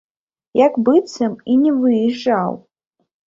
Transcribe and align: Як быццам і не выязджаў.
Як 0.59 0.79
быццам 0.87 1.35
і 1.55 1.59
не 1.65 1.71
выязджаў. 1.83 2.57